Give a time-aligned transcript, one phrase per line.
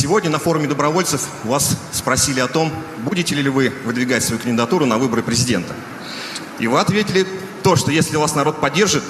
[0.00, 4.96] Сегодня на форуме добровольцев вас спросили о том, будете ли вы выдвигать свою кандидатуру на
[4.96, 5.74] выборы президента.
[6.60, 7.26] И вы ответили
[7.64, 9.02] то, что если вас народ поддержит,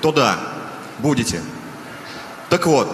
[0.00, 0.38] то да,
[1.00, 1.40] будете.
[2.50, 2.88] Так вот,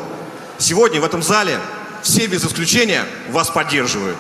[0.57, 1.61] сегодня в этом зале
[2.03, 4.17] все без исключения вас поддерживают.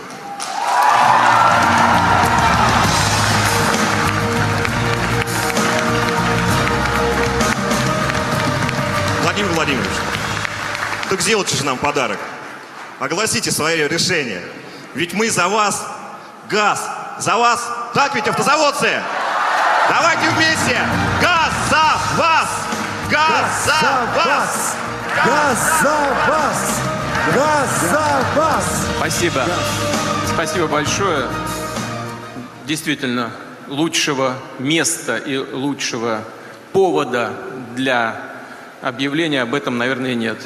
[9.22, 9.92] Владимир Владимирович,
[11.08, 12.18] так сделайте же нам подарок.
[12.98, 14.42] Огласите свое решение.
[14.94, 15.86] Ведь мы за вас,
[16.48, 16.88] газ,
[17.18, 17.60] за вас.
[17.94, 19.02] Так ведь, автозаводцы?
[19.88, 20.78] Давайте вместе.
[21.20, 22.48] Газ за вас.
[23.10, 24.76] Газ за вас.
[25.22, 25.96] Газ за
[26.28, 26.80] вас!
[27.34, 28.86] Газ за вас!
[28.98, 29.46] Спасибо.
[30.26, 31.28] Спасибо большое.
[32.66, 33.30] Действительно,
[33.68, 36.24] лучшего места и лучшего
[36.72, 37.32] повода
[37.76, 38.20] для
[38.82, 40.36] объявления об этом, наверное, нет.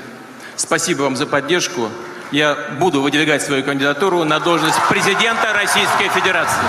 [0.57, 1.89] Спасибо вам за поддержку.
[2.31, 6.61] Я буду выдвигать свою кандидатуру на должность президента Российской Федерации.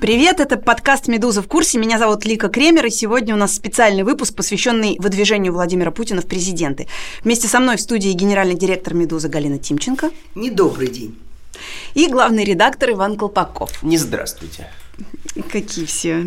[0.00, 1.78] Привет, это подкаст «Медуза в курсе».
[1.78, 6.26] Меня зовут Лика Кремер, и сегодня у нас специальный выпуск, посвященный выдвижению Владимира Путина в
[6.26, 6.86] президенты.
[7.24, 10.10] Вместе со мной в студии генеральный директор «Медузы» Галина Тимченко.
[10.36, 11.18] Недобрый день.
[11.94, 13.82] И главный редактор Иван Колпаков.
[13.82, 14.70] Не здравствуйте.
[15.50, 16.26] Какие все.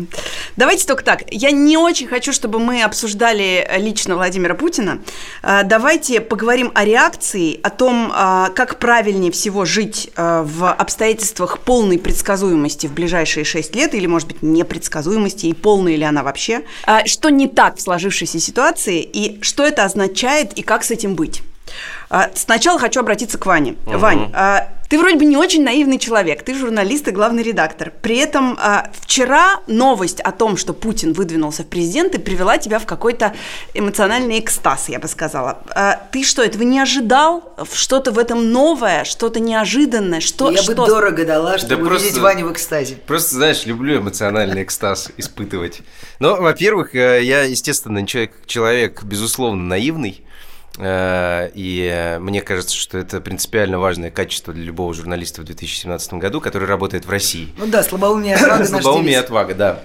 [0.56, 1.24] Давайте только так.
[1.30, 5.00] Я не очень хочу, чтобы мы обсуждали лично Владимира Путина.
[5.42, 11.58] А, давайте поговорим о реакции, о том, а, как правильнее всего жить а, в обстоятельствах
[11.58, 16.62] полной предсказуемости в ближайшие шесть лет, или, может быть, непредсказуемости, и полная ли она вообще.
[17.04, 21.42] Что не так в сложившейся ситуации, и что это означает, и как с этим быть.
[22.34, 23.76] Сначала хочу обратиться к Ване.
[23.86, 23.98] Угу.
[23.98, 24.30] Вань,
[24.88, 27.92] ты вроде бы не очень наивный человек, ты журналист и главный редактор.
[28.02, 32.86] При этом а, вчера новость о том, что Путин выдвинулся в президенты, привела тебя в
[32.86, 33.34] какой-то
[33.72, 35.58] эмоциональный экстаз, я бы сказала.
[35.70, 37.56] А, ты что, этого не ожидал?
[37.72, 40.20] Что-то в этом новое, что-то неожиданное?
[40.20, 40.74] Что, я что?
[40.74, 42.96] бы дорого дала, чтобы да увидеть Ваню в экстазе.
[43.06, 45.80] Просто, знаешь, люблю эмоциональный экстаз испытывать.
[46.18, 50.24] Но, во-первых, э, я, естественно, человек, человек безусловно, наивный.
[50.78, 56.40] Э, и мне кажется, что это принципиально важное качество для любого журналиста в 2017 году,
[56.40, 57.48] который работает в России.
[57.56, 58.64] Ну да, слабоумие и отвага.
[58.66, 59.80] Слабоумие и отвага, да.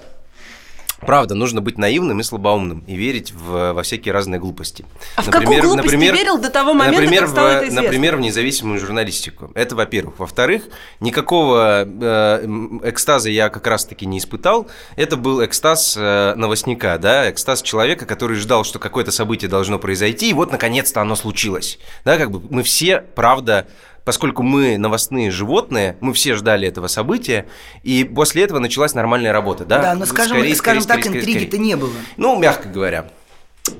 [1.00, 4.84] Правда, нужно быть наивным и слабоумным и верить в, во всякие разные глупости.
[5.16, 7.50] А например, в какую глупость например, ты верил до того момента, например, как стало в,
[7.50, 7.82] это известно?
[7.82, 9.50] Например, в независимую журналистику.
[9.54, 10.18] Это во-первых.
[10.18, 10.64] Во-вторых,
[11.00, 12.46] никакого э,
[12.84, 14.68] экстаза я как раз-таки не испытал.
[14.96, 20.30] Это был экстаз э, новостника, да, экстаз человека, который ждал, что какое-то событие должно произойти,
[20.30, 21.78] и вот, наконец-то, оно случилось.
[22.04, 23.66] Да, как бы мы все, правда,
[24.04, 27.46] поскольку мы новостные животные, мы все ждали этого события,
[27.82, 29.80] и после этого началась нормальная работа, да?
[29.80, 31.92] Да, но скажем, скорее, скажем скорее, так, интриги-то не было.
[32.16, 33.06] Ну, мягко говоря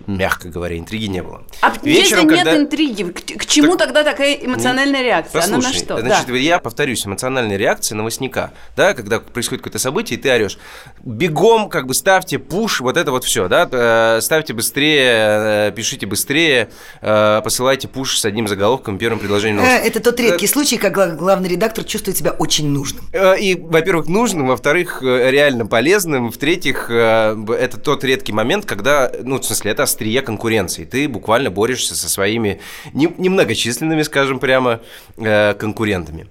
[0.07, 1.43] мягко говоря, интриги не было.
[1.61, 2.57] А Вечером, если нет когда...
[2.57, 3.89] интриги, к, к чему так...
[3.89, 5.41] тогда такая эмоциональная реакция?
[5.41, 6.01] Послушай, Она на что?
[6.01, 6.37] Значит, да.
[6.37, 10.59] я повторюсь, эмоциональная реакция новостника, да, когда происходит какое-то событие, и ты орешь,
[11.03, 16.07] бегом, как бы ставьте пуш, вот это вот все, да, э, ставьте быстрее, э, пишите
[16.07, 16.71] быстрее,
[17.01, 19.65] э, посылайте пуш с одним заголовком, первым предложением.
[19.65, 23.05] Это тот редкий случай, когда главный редактор чувствует себя очень нужным.
[23.13, 29.73] И, во-первых, нужным, во-вторых, реально полезным, в-третьих, это тот редкий момент, когда, ну, в смысле,
[29.73, 30.85] это острие конкуренции.
[30.85, 32.61] Ты буквально борешься со своими
[32.93, 34.81] немногочисленными, скажем прямо,
[35.17, 36.29] э, конкурентами.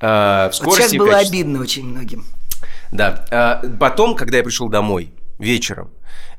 [0.00, 1.38] Э, вот сейчас было качестве...
[1.38, 2.24] обидно очень многим.
[2.92, 3.62] Да.
[3.62, 5.90] Э, потом, когда я пришел домой вечером,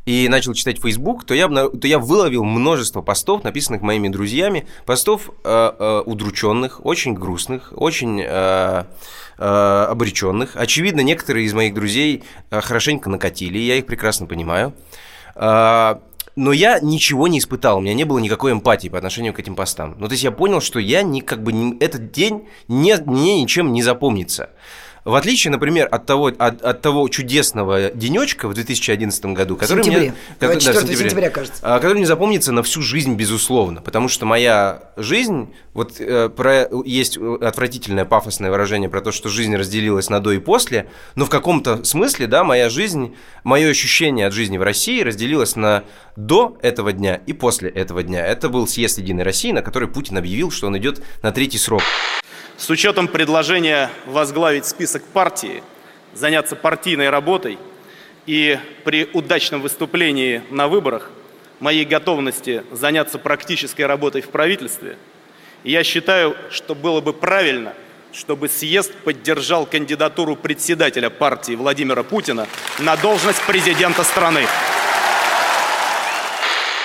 [0.07, 5.29] и начал читать Facebook, то я, то я выловил множество постов, написанных моими друзьями, постов
[5.43, 8.85] э, э, удрученных, очень грустных, очень э,
[9.37, 10.55] э, обреченных.
[10.55, 14.73] Очевидно, некоторые из моих друзей хорошенько накатили, я их прекрасно понимаю.
[15.35, 15.95] Э,
[16.37, 19.55] но я ничего не испытал, у меня не было никакой эмпатии по отношению к этим
[19.55, 19.95] постам.
[19.97, 23.41] Ну, то есть я понял, что я не, как бы, не, этот день не, мне
[23.41, 24.51] ничем не запомнится.
[25.07, 30.01] В отличие, например, от того, от, от того чудесного денечка в 2011 году, который сентябре.
[30.01, 31.59] мне, который, да, сентября, сентября, кажется.
[31.61, 36.67] А, который мне запомнится на всю жизнь, безусловно, потому что моя жизнь, вот э, про,
[36.83, 41.29] есть отвратительное пафосное выражение про то, что жизнь разделилась на до и после, но в
[41.29, 43.15] каком-то смысле, да, моя жизнь,
[43.45, 45.85] мое ощущение от жизни в России разделилось на
[46.17, 48.25] до этого дня и после этого дня.
[48.25, 51.83] Это был съезд Единой России, на который Путин объявил, что он идет на третий срок.
[52.57, 55.63] С учетом предложения возглавить список партии,
[56.13, 57.57] заняться партийной работой
[58.25, 61.11] и при удачном выступлении на выборах
[61.59, 64.97] моей готовности заняться практической работой в правительстве,
[65.63, 67.73] я считаю, что было бы правильно,
[68.13, 72.47] чтобы съезд поддержал кандидатуру председателя партии Владимира Путина
[72.79, 74.45] на должность президента страны.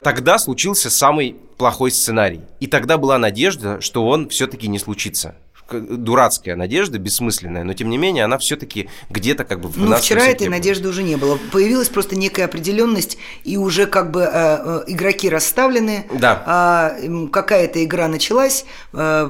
[0.02, 2.40] Тогда случился самый плохой сценарий.
[2.58, 5.36] И тогда была надежда, что он все-таки не случится
[5.80, 10.26] дурацкая надежда, бессмысленная, но тем не менее она все-таки где-то как бы в Ну, вчера
[10.26, 11.38] этой надежды уже не было.
[11.52, 16.06] Появилась просто некая определенность, и уже как бы э, э, игроки расставлены.
[16.12, 16.96] Да.
[17.02, 19.28] М, какая-то игра началась, э,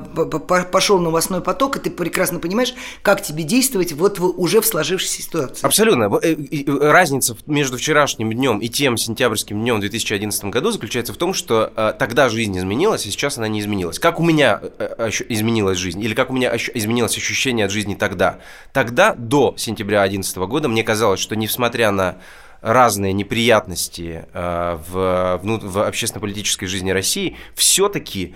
[0.70, 5.22] пошел новостной поток, и ты прекрасно понимаешь, как тебе действовать вот в- уже в сложившейся
[5.22, 5.64] ситуации.
[5.66, 6.10] Абсолютно.
[6.22, 11.12] Э, и- э, Разница между вчерашним днем и тем сентябрьским днем в 2011 году заключается
[11.12, 13.98] в том, что э, тогда жизнь изменилась, а сейчас она не изменилась.
[13.98, 17.94] Как у меня э, ощу- изменилась жизнь, или как у меня изменилось ощущение от жизни
[17.94, 18.38] тогда?
[18.72, 22.16] Тогда, до сентября 2011 года, мне казалось, что несмотря на
[22.60, 28.34] разные неприятности э, в, вну- в общественно-политической жизни России, все-таки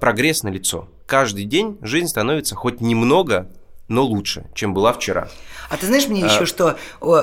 [0.00, 0.88] прогресс налицо.
[1.06, 3.48] Каждый день жизнь становится хоть немного,
[3.86, 5.28] но лучше, чем была вчера.
[5.70, 6.76] А ты знаешь мне еще, что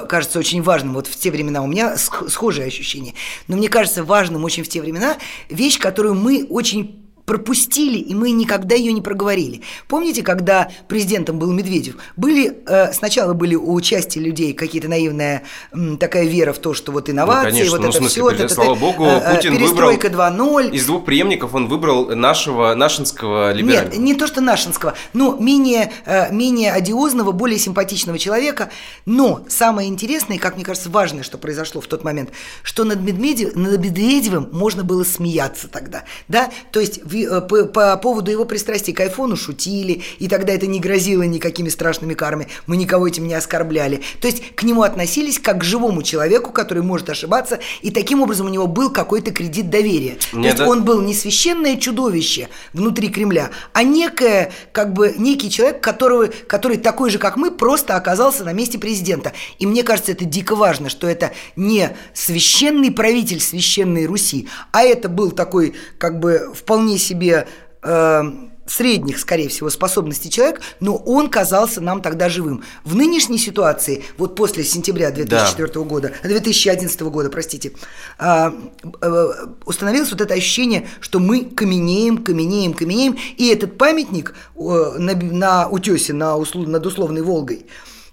[0.07, 3.13] кажется очень важным, вот в те времена, у меня сх- схожие ощущения,
[3.49, 5.17] но мне кажется важным очень в те времена
[5.49, 9.61] вещь, которую мы очень пропустили, и мы никогда ее не проговорили.
[9.87, 15.43] Помните, когда президентом был Медведев, были э, сначала были у части людей какие-то наивная
[15.73, 18.27] м, такая вера в то, что вот инновации, Ну, конечно, вот ну, это смысле, все,
[18.29, 19.05] президент, слава богу,
[19.35, 20.71] Путин перестройка выбрал 2.0.
[20.71, 23.93] Из двух преемников он выбрал нашего, нашинского либерального.
[23.93, 28.69] Нет, не то что нашинского, но менее, э, менее одиозного, более симпатичного человека.
[29.05, 32.29] Но самое интересное, и, как мне кажется, важное, что произошло в тот момент,
[32.61, 36.03] что над, Медведев, над Медведевым можно было смеяться тогда.
[36.27, 36.51] Да?
[36.71, 40.67] То есть в- э, по, по поводу его пристрастия к айфону шутили, и тогда это
[40.67, 44.01] не грозило никакими страшными карами, мы никого этим не оскорбляли.
[44.19, 48.47] То есть к нему относились как к живому человеку, который может ошибаться, и таким образом
[48.47, 50.17] у него был какой-то кредит доверия.
[50.33, 55.13] Мне То есть да- он был не священное чудовище внутри Кремля, а некое, как бы,
[55.17, 59.33] некий человек, которого, который такой же, как мы, просто оказался на месте президента.
[59.59, 65.09] И мне кажется, это дико важно, что это не священный правитель священной Руси, а это
[65.09, 67.47] был такой, как бы, вполне себе
[67.83, 68.23] э,
[68.67, 72.63] средних, скорее всего, способностей человек, но он казался нам тогда живым.
[72.83, 77.73] В нынешней ситуации, вот после сентября 2004 года, 2011 года, простите,
[78.17, 78.53] а,
[79.01, 79.27] э,
[79.65, 84.59] установилось вот это ощущение, что мы каменеем, каменеем, каменеем, и этот памятник э,
[84.97, 87.67] на, на утесе на услу- над условной Волгой,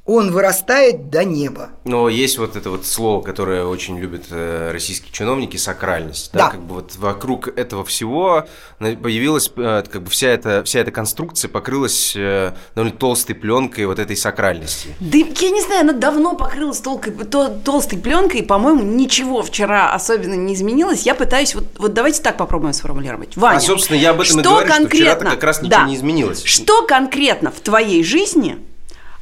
[0.05, 1.71] он вырастает до неба.
[1.85, 6.31] Но есть вот это вот слово, которое очень любят э, российские чиновники, сакральность.
[6.33, 6.47] Да.
[6.47, 6.51] Да.
[6.51, 8.47] Как бы вот вокруг этого всего
[8.81, 14.01] появилась, э, как бы вся эта, вся эта конструкция покрылась э, довольно толстой пленкой вот
[14.01, 14.89] этой сакральности.
[14.99, 19.93] Да я не знаю, она давно покрылась толкой, то- толстой пленкой, и, по-моему, ничего вчера
[19.95, 21.03] особенно не изменилось.
[21.03, 23.37] Я пытаюсь, вот, вот давайте так попробуем сформулировать.
[23.37, 25.79] Ваня, А, собственно, я об этом и что говорю, что вчера-то конкретно, как раз ничего
[25.79, 26.43] да, не изменилось.
[26.43, 28.59] Что конкретно в твоей жизни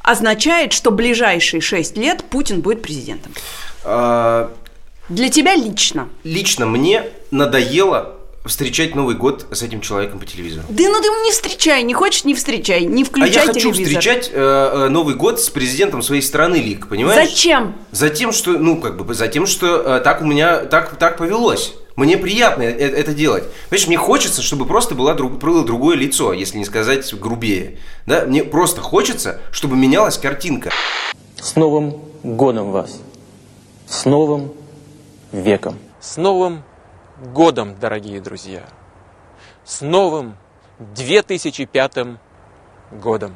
[0.03, 3.31] означает, что ближайшие шесть лет Путин будет президентом?
[3.83, 4.51] А,
[5.09, 6.09] Для тебя лично.
[6.23, 8.15] лично мне надоело
[8.45, 10.65] встречать Новый год с этим человеком по телевизору.
[10.69, 13.99] Да ну ты не встречай, не хочешь, не встречай, не А включай я хочу телевизор.
[14.01, 14.39] встречать э,
[14.85, 17.29] э, Новый год с президентом своей страны, Лик, понимаешь?
[17.29, 17.75] Зачем?
[17.91, 21.73] Затем, что, ну, как бы, затем, что э, так у меня, так, так повелось.
[21.95, 23.43] Мне приятно э- это делать.
[23.69, 27.79] Понимаешь, мне хочется, чтобы просто друг- было другое лицо, если не сказать грубее.
[28.05, 28.25] Да?
[28.25, 30.71] Мне просто хочется, чтобы менялась картинка.
[31.35, 32.99] С Новым годом вас!
[33.87, 34.53] С Новым
[35.31, 35.77] веком!
[35.99, 36.63] С Новым
[37.33, 38.63] годом, дорогие друзья!
[39.65, 40.35] С новым
[40.79, 42.17] 2005
[42.91, 43.35] годом!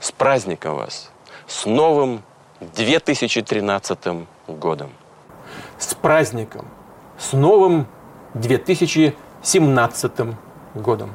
[0.00, 1.10] С праздником вас!
[1.46, 2.22] С новым
[2.60, 4.90] 2013 годом!
[5.78, 6.66] С праздником!
[7.22, 7.86] С новым
[8.34, 10.12] 2017
[10.74, 11.10] годом!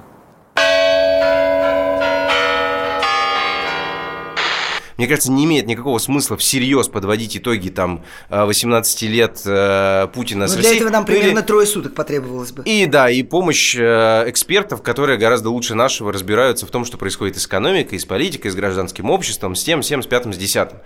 [4.98, 10.46] Мне кажется, не имеет никакого смысла всерьез подводить итоги там э, 18 лет э, Путина
[10.46, 10.78] Но с для Россией.
[10.78, 12.64] этого нам Ну, или- примерно трое суток потребовалось бы.
[12.64, 17.38] И да, и помощь э, экспертов, которые гораздо лучше нашего разбираются в том, что происходит
[17.38, 20.80] с экономикой, с политикой, с гражданским обществом, с тем, всем, с пятым, с десятым.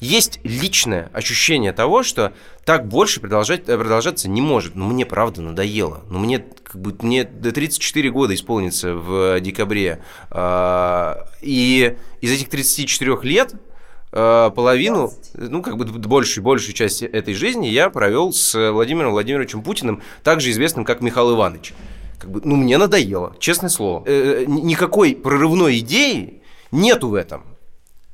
[0.00, 2.32] Есть личное ощущение того, что
[2.64, 4.76] так больше продолжать, э, продолжаться не может.
[4.76, 6.02] Но мне правда надоело.
[6.08, 10.02] Ну, мне как бы мне до 34 года исполнится в декабре.
[10.30, 13.54] А, И из этих 34 лет
[14.12, 19.62] э, половину, ну, как бы большую, большую часть этой жизни я провел с Владимиром Владимировичем
[19.62, 21.74] Путиным, также известным как Михаил Иванович.
[22.18, 24.04] Как бы, ну, мне надоело, честное слово.
[24.06, 27.44] Э, э, никакой прорывной идеи нету в этом.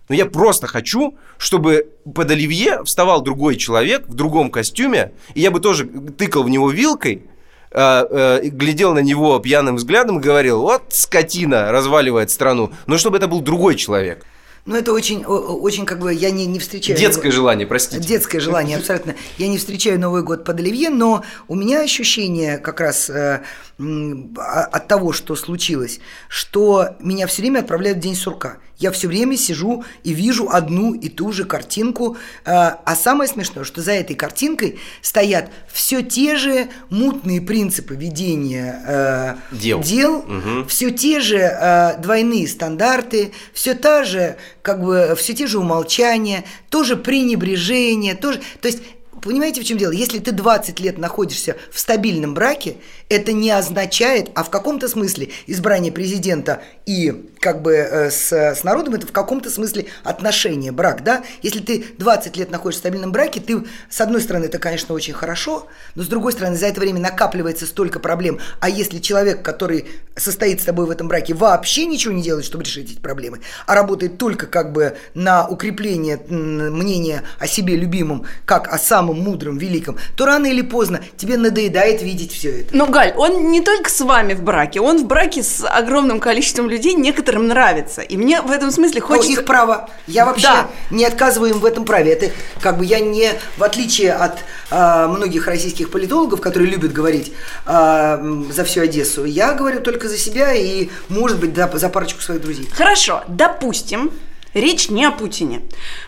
[0.08, 5.50] Но я просто хочу, чтобы под оливье вставал другой человек в другом костюме, и я
[5.50, 7.22] бы тоже тыкал в него вилкой,
[7.70, 13.16] э, э, глядел на него пьяным взглядом и говорил, вот скотина разваливает страну, но чтобы
[13.16, 14.24] это был другой человек.
[14.66, 16.98] Ну, это очень, очень как бы, я не, не встречаю...
[16.98, 18.02] Детское желание, простите.
[18.02, 19.14] Детское желание, абсолютно.
[19.36, 23.42] Я не встречаю Новый год под Оливье, но у меня ощущение как раз э, а-
[23.78, 28.58] от того, что случилось, что меня все время отправляют в день сурка.
[28.78, 32.16] Я все время сижу и вижу одну и ту же картинку.
[32.44, 38.82] э, А самое смешное, что за этой картинкой стоят все те же мутные принципы ведения
[38.86, 39.80] э, Дел.
[39.80, 40.24] дел
[40.68, 46.44] все те же э, двойные стандарты, все та же, как бы, все те же умолчания,
[46.68, 48.82] тоже пренебрежение, тоже, то есть
[49.24, 49.90] Понимаете, в чем дело?
[49.90, 52.76] Если ты 20 лет находишься в стабильном браке,
[53.08, 58.64] это не означает, а в каком-то смысле избрание президента и как бы э, с, с
[58.64, 61.24] народом это в каком-то смысле отношение, брак, да?
[61.42, 65.14] Если ты 20 лет находишься в стабильном браке, ты, с одной стороны, это, конечно, очень
[65.14, 68.40] хорошо, но с другой стороны, за это время накапливается столько проблем.
[68.60, 72.64] А если человек, который состоит с тобой в этом браке, вообще ничего не делает, чтобы
[72.64, 78.68] решить эти проблемы, а работает только как бы на укрепление мнения о себе любимом, как
[78.68, 82.76] о самом мудром, великом, то рано или поздно тебе надоедает видеть все это.
[82.76, 86.68] Но, Галь, он не только с вами в браке, он в браке с огромным количеством
[86.68, 88.00] людей, некоторым нравится.
[88.02, 89.32] И мне в этом смысле хочется...
[89.32, 89.88] их право.
[90.06, 90.68] Я вообще Да.
[90.90, 92.12] не отказываю им в этом праве.
[92.12, 92.30] Это
[92.60, 94.38] как бы я не, в отличие от
[94.70, 97.32] а, многих российских политологов, которые любят говорить
[97.66, 102.20] м, за всю Одессу, я говорю только за себя и, может быть, да, за парочку
[102.20, 102.68] своих друзей.
[102.72, 104.10] Хорошо, допустим,
[104.54, 105.60] речь не о Путине.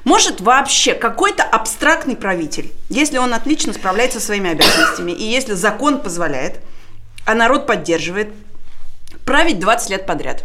[0.05, 6.01] Может вообще какой-то абстрактный правитель, если он отлично справляется со своими обязанностями, и если закон
[6.01, 6.61] позволяет,
[7.25, 8.29] а народ поддерживает,
[9.25, 10.45] править 20 лет подряд.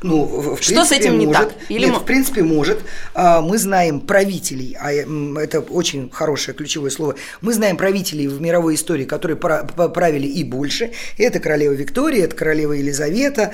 [0.00, 1.48] Ну, в- Что с принципе, этим не может.
[1.48, 1.58] так?
[1.68, 2.78] Или Нет, мо- в принципе, может.
[3.14, 7.16] А, Мы знаем правителей, а м, это очень хорошее ключевое слово.
[7.40, 10.92] Мы знаем правителей в мировой истории, которые правили и больше.
[11.18, 13.52] Это королева Виктория, это королева Елизавета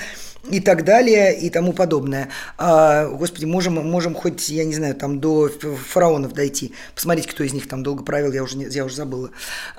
[0.51, 2.29] и так далее и тому подобное.
[2.59, 7.53] А, Господи, можем, можем хоть, я не знаю, там до фараонов дойти, посмотреть, кто из
[7.53, 9.31] них там долго правил, я уже, я уже забыла.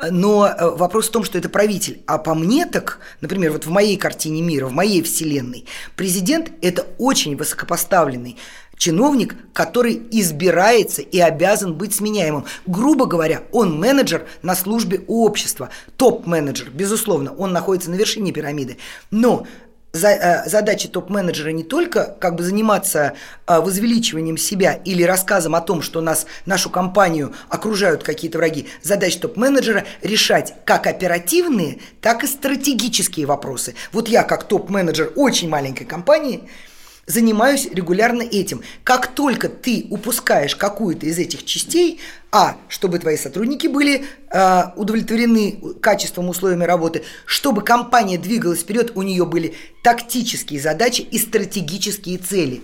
[0.09, 2.01] Но э, вопрос в том, что это правитель.
[2.07, 6.85] А по мне так, например, вот в моей картине мира, в моей вселенной, президент– это
[6.97, 8.37] очень высокопоставленный
[8.77, 12.45] чиновник, который избирается и обязан быть сменяемым.
[12.65, 18.77] Грубо говоря, он менеджер на службе у общества, топ-менеджер, безусловно, он находится на вершине пирамиды.
[19.11, 19.47] Но
[19.95, 23.13] за- э, задача топ-менеджера не только как бы заниматься
[23.47, 28.67] э, возвеличиванием себя или рассказом о том, что нас, нашу компанию окружают какие-то враги.
[28.81, 33.75] Задача топ-менеджера решать как оперативные, так и стратегические вопросы.
[33.91, 36.49] Вот я как топ-менеджер очень маленькой компании
[37.05, 38.61] занимаюсь регулярно этим.
[38.83, 41.99] Как только ты упускаешь какую-то из этих частей,
[42.31, 49.03] а, чтобы твои сотрудники были э, удовлетворены качеством, условиями работы, чтобы компания двигалась вперед, у
[49.03, 52.61] нее были тактические задачи и стратегические цели.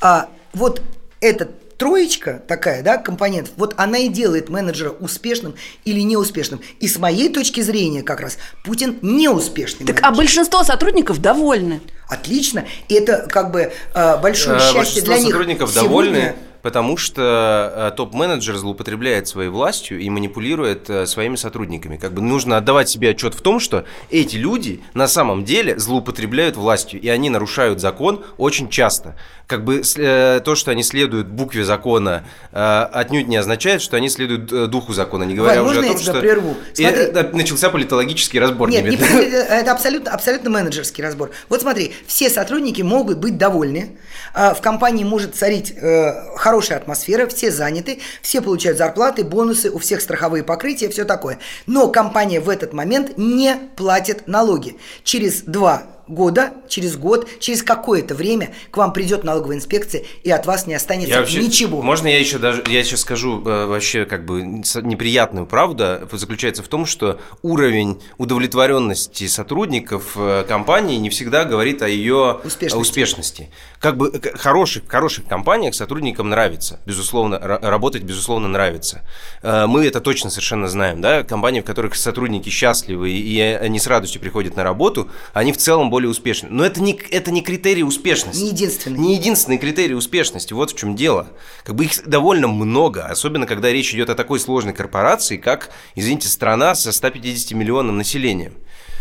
[0.00, 0.82] А, вот
[1.20, 5.54] этот троечка такая, да, компонент, вот она и делает менеджера успешным
[5.86, 6.60] или неуспешным.
[6.78, 10.06] И с моей точки зрения как раз Путин неуспешный Так, менеджер.
[10.06, 11.80] а большинство сотрудников довольны.
[12.08, 12.66] Отлично.
[12.88, 15.26] И это как бы э, большое Э, счастье Большинство для них.
[15.32, 21.96] сотрудников Сегодня- довольны, потому что э, топ-менеджер злоупотребляет своей властью и манипулирует э, своими сотрудниками.
[21.96, 26.56] Как бы нужно отдавать себе отчет в том, что эти люди на самом деле злоупотребляют
[26.56, 29.16] властью, и они нарушают закон очень часто.
[29.50, 34.08] Как бы э, то, что они следуют букве закона, э, отнюдь не означает, что они
[34.08, 36.54] следуют э, духу закона, не говоря Вань, уже о том, что прерву?
[36.76, 37.02] И, Смотри.
[37.02, 38.70] э, начался политологический разбор.
[38.70, 41.32] Нет, не это абсолютно, абсолютно менеджерский разбор.
[41.48, 43.98] Вот смотри, все сотрудники могут быть довольны,
[44.34, 49.80] а, в компании может царить э, хорошая атмосфера, все заняты, все получают зарплаты, бонусы, у
[49.80, 51.40] всех страховые покрытия, все такое.
[51.66, 54.76] Но компания в этот момент не платит налоги.
[55.02, 60.46] Через два года, через год, через какое-то время к вам придет налоговая инспекция, и от
[60.46, 61.80] вас не останется Я вообще- ничего.
[61.82, 66.68] Можно я еще даже, я сейчас скажу э, вообще как бы неприятную правду, заключается в
[66.68, 72.76] том, что уровень удовлетворенности сотрудников э, компании не всегда говорит о ее Успешности.
[72.76, 73.50] успешности.
[73.78, 79.02] Как бы э, хороших, в хороших компаниях сотрудникам нравится, безусловно, ра- работать, безусловно, нравится.
[79.42, 83.86] Э, Мы это точно совершенно знаем, да, компании, в которых сотрудники счастливы и они с
[83.86, 86.48] радостью приходят на работу, они в целом более успешны.
[86.50, 88.40] Но это не, это не критерий успешности.
[88.40, 88.98] Не единственный.
[88.98, 90.54] Не единственный критерий успешности.
[90.54, 91.28] Вот в чем дело.
[91.62, 96.28] Как бы их довольно много, особенно когда речь идет о такой сложной корпорации, как, извините,
[96.28, 98.54] страна со 150 миллионным населением.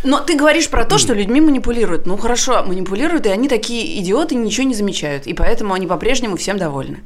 [0.03, 2.05] Но ты говоришь про то, что людьми манипулируют.
[2.05, 5.25] Ну хорошо, манипулируют, и они такие идиоты, ничего не замечают.
[5.25, 7.03] И поэтому они по-прежнему всем довольны.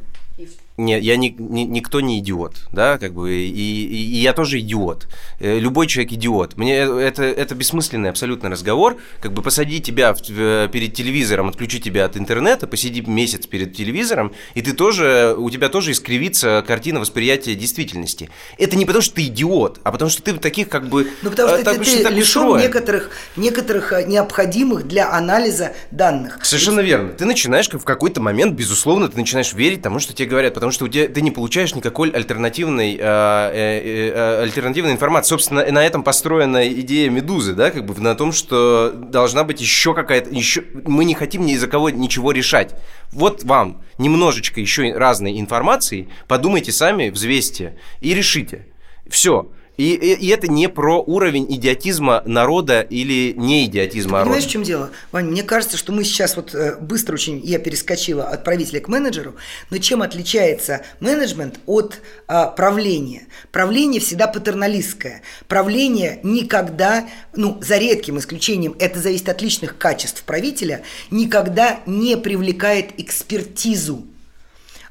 [0.75, 4.59] Нет, я не, не- никто не идиот, да, как бы, и, и- и я тоже
[4.59, 5.07] идиот.
[5.39, 6.57] Э, Любой человек идиот.
[6.57, 8.97] Мне это, это бессмысленный абсолютно разговор.
[9.21, 14.31] Как бы посади тебя в- перед телевизором, отключи тебя от интернета, посиди месяц перед телевизором,
[14.55, 18.31] и ты тоже, у тебя тоже искривится картина восприятия действительности.
[18.57, 21.07] Это не потому, что ты идиот, а потому, что ты таких как бы...
[21.21, 22.61] Ну, потому э, что так ты, уж ты так лишен устроен.
[22.63, 26.39] некоторых, некоторых э, необходимых для анализа данных.
[26.43, 27.09] Совершенно верно.
[27.11, 30.71] Ты начинаешь как в какой-то момент, безусловно, ты начинаешь верить тому, что тебе говорят, потому
[30.71, 35.27] что у тебя, ты не получаешь никакой альтернативной, э, э, э, альтернативной информации.
[35.27, 39.93] Собственно, на этом построена идея Медузы, да, как бы на том, что должна быть еще
[39.93, 42.75] какая-то, еще мы не хотим ни за кого ничего решать.
[43.11, 48.67] Вот вам немножечко еще разной информации, подумайте сами, взвесьте и решите.
[49.09, 49.51] Все.
[49.75, 54.25] И, и- и это не про уровень идиотизма народа или не идиотизма народа.
[54.25, 55.31] Понимаешь, в чем дело, Вань?
[55.31, 59.33] Мне кажется, что мы сейчас вот э, быстро очень, я перескочила от правителя к менеджеру,
[59.71, 63.23] но чем отличается менеджмент от а, правления?
[63.51, 65.23] Правление всегда патерналистское.
[65.47, 72.91] Правление никогда, ну, за редким исключением, это зависит от личных качеств правителя, никогда не привлекает
[72.99, 74.05] экспертизу.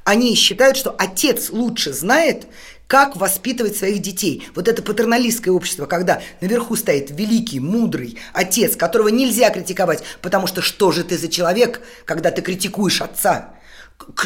[0.05, 2.49] Они считают, что отец лучше знает,
[2.93, 4.47] как воспитывать своих детей.
[4.55, 10.61] Вот это патерналистское общество, когда наверху стоит великий, мудрый отец, которого нельзя критиковать, потому что
[10.61, 13.55] что же ты за человек, когда ты критикуешь отца?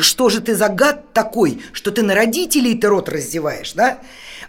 [0.01, 4.01] Что же ты за гад такой, что ты на родителей ты рот раздеваешь, да?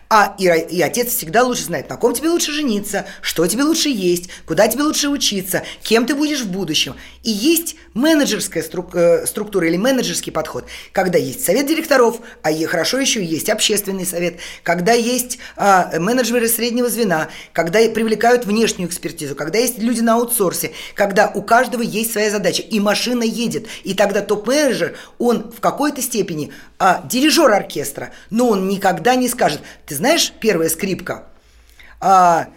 [0.09, 3.89] А и, и отец всегда лучше знает, на ком тебе лучше жениться, что тебе лучше
[3.89, 6.95] есть, куда тебе лучше учиться, кем ты будешь в будущем.
[7.23, 12.67] И есть менеджерская струк- э, структура или менеджерский подход, когда есть совет директоров, а е-
[12.67, 18.87] хорошо еще есть общественный совет, когда есть а, менеджеры среднего звена, когда и привлекают внешнюю
[18.87, 23.67] экспертизу, когда есть люди на аутсорсе, когда у каждого есть своя задача, и машина едет.
[23.83, 29.61] И тогда топ-менеджер, он в какой-то степени а, дирижер оркестра, но он никогда не скажет,
[29.85, 31.27] ты знаешь, первая скрипка,
[31.99, 32.47] а,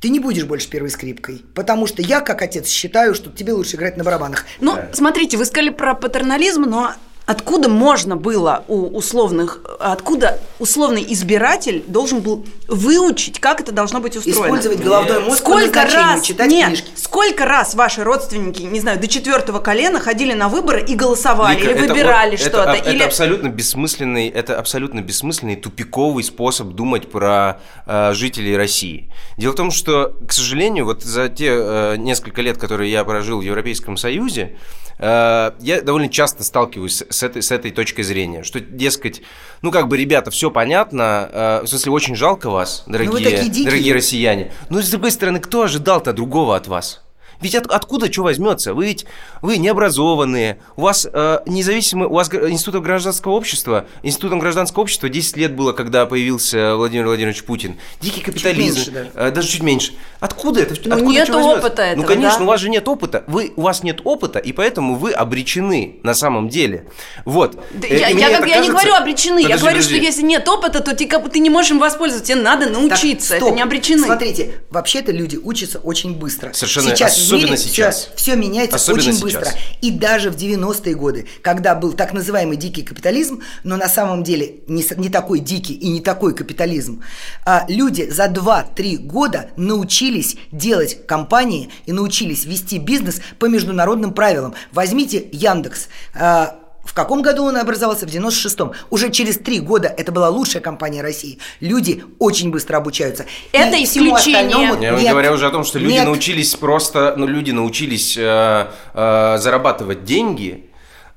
[0.00, 3.76] ты не будешь больше первой скрипкой, потому что я, как отец, считаю, что тебе лучше
[3.76, 4.44] играть на барабанах.
[4.60, 6.92] Ну, смотрите, вы сказали про патернализм, но
[7.26, 14.16] откуда можно было у условных, откуда условный избиратель должен был выучить, как это должно быть
[14.16, 14.44] устроено?
[14.44, 16.90] Использовать головной мозг Сколько раз, читать нет, книжки.
[16.96, 21.70] сколько раз ваши родственники, не знаю, до четвертого колена ходили на выборы и голосовали, Вика,
[21.70, 22.96] или это выбирали вот- что-то, Это, или...
[22.96, 29.10] это абсолютно бессмысленный, это абсолютно бессмысленный тупиковый способ думать про э, жителей России.
[29.38, 33.38] Дело в том, что, к сожалению, вот за те э, несколько лет, которые я прожил
[33.40, 34.56] в Европейском Союзе,
[34.98, 39.22] э, я довольно часто сталкиваюсь с, этой, с этой точкой зрения, что, дескать,
[39.62, 43.94] ну как бы, ребята, все понятно, э, в смысле, очень жалко вас, Ну, дорогие, дорогие
[43.94, 44.52] россияне.
[44.68, 47.03] Но, с другой стороны, кто ожидал-то другого от вас?
[47.44, 48.72] Ведь от- откуда что возьмется?
[48.72, 49.04] Вы ведь
[49.42, 55.36] вы необразованные, у вас э, независимый, у вас институтом гражданского общества, институтом гражданского общества 10
[55.36, 57.76] лет было, когда появился Владимир Владимирович Путин.
[58.00, 59.10] Дикий капитализм, меньше даже.
[59.14, 59.92] э, даже чуть меньше.
[60.20, 60.74] Откуда это?
[60.86, 62.44] Ну, Откуда нет опыта этого, Ну, конечно, да.
[62.44, 63.24] у вас же нет опыта.
[63.26, 66.86] Вы, у вас нет опыта, и поэтому вы обречены на самом деле.
[67.26, 67.56] Вот.
[67.74, 69.96] Да Э, я, я как- это я не кажется- говорю обречены, я Подожди, говорю, подожди.
[69.96, 72.74] что если нет опыта, то ты, бы- ты не можешь им воспользоваться, тебе надо Так,
[72.74, 73.48] научиться, стоп.
[73.48, 74.04] это не обречены.
[74.06, 76.52] Смотрите, вообще-то люди учатся очень быстро.
[76.54, 78.10] Совершенно, сейчас особенно мире сейчас.
[78.16, 79.22] Все, меняется Особенно очень сейчас.
[79.22, 79.52] быстро.
[79.80, 84.56] И даже в 90-е годы, когда был так называемый дикий капитализм, но на самом деле
[84.66, 87.02] не, не такой дикий и не такой капитализм,
[87.44, 94.54] а, люди за 2-3 года научились делать компании и научились вести бизнес по международным правилам.
[94.72, 95.88] Возьмите Яндекс.
[96.14, 98.06] А, в каком году он образовался?
[98.06, 98.72] В 96-м.
[98.90, 101.38] Уже через три года это была лучшая компания России.
[101.60, 103.26] Люди очень быстро обучаются.
[103.52, 104.38] Это И исключение.
[104.38, 105.10] остальному Я нет.
[105.10, 106.04] говоря уже о том, что люди Нет.
[106.04, 110.70] научились просто, ну, люди научились э, э, зарабатывать деньги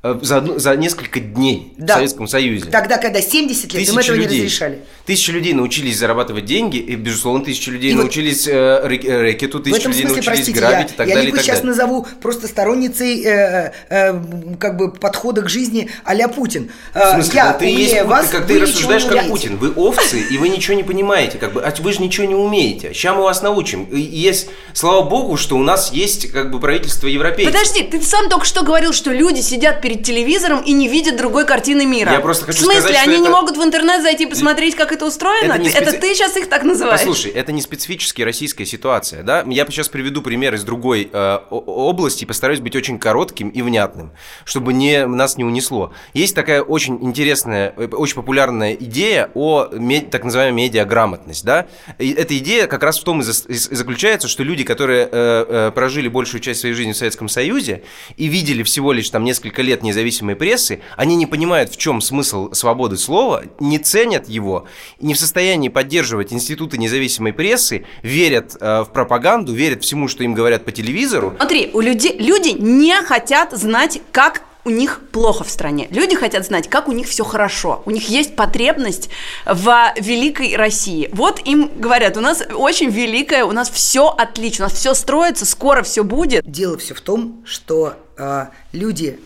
[0.04, 1.96] за, одну- за несколько дней Да.
[1.96, 2.66] в Советском Союзе.
[2.70, 4.38] Тогда, когда 70 лет, им этого не людей.
[4.46, 4.80] разрешали.
[5.06, 9.22] Тысячи людей научились зарабатывать деньги, и, безусловно, тысячи людей И вот научились э, рэк- э,
[9.22, 11.24] рэкету, тысячи людей смысле, научились простите, грабить я, и так я далее.
[11.24, 11.72] и Лику сейчас далее.
[11.72, 14.14] назову просто сторонницей э, э,
[14.60, 16.70] как бы подхода к жизни а-ля Путин.
[16.94, 19.32] Э, В смысле, я да ты есть вас, как вы ты рассуждаешь не как умеете.
[19.32, 19.58] Путин.
[19.58, 22.94] Вы овцы, и вы ничего не понимаете, как бы, а вы же ничего не умеете.
[22.94, 23.86] Сейчас мы вас научим.
[23.86, 27.52] И есть, слава богу, что у нас есть как бы правительство европейцев.
[27.54, 31.46] Подожди, ты сам только что говорил, что люди сидят перед телевизором и не видят другой
[31.46, 32.12] картины мира.
[32.12, 34.76] Я просто хочу В смысле, сказать, они не это- могут в интернет зайти и посмотреть,
[34.76, 35.54] как это устроено?
[35.54, 37.00] Это не это специ- ты сейчас их так называешь?
[37.00, 39.46] Послушай, это не специфически российская ситуация, да?
[39.48, 44.12] Я сейчас приведу пример из другой э, области и постараюсь быть очень коротким и внятным,
[44.44, 45.94] чтобы не, нас не унесло.
[46.14, 49.70] Есть такая очень интересная, э, очень популярная идея о
[50.12, 51.68] так называемой медиаграмотность, да?
[51.98, 56.10] И эта идея как раз в том и заключается, что люди, которые э, э, прожили
[56.10, 57.84] большую часть своей жизни в Советском Союзе
[58.18, 62.02] и видели всего лишь там несколько лет вред независимой прессы, они не понимают, в чем
[62.02, 64.66] смысл свободы слова, не ценят его,
[65.00, 70.34] не в состоянии поддерживать институты независимой прессы, верят э, в пропаганду, верят всему, что им
[70.34, 71.34] говорят по телевизору.
[71.38, 75.88] Смотри, у людей, люди не хотят знать, как у них плохо в стране.
[75.92, 77.82] Люди хотят знать, как у них все хорошо.
[77.86, 79.10] У них есть потребность
[79.46, 81.10] в великой России.
[81.14, 85.46] Вот им говорят, у нас очень великая, у нас все отлично, у нас все строится,
[85.46, 86.44] скоро все будет.
[86.46, 89.18] Дело все в том, что э, люди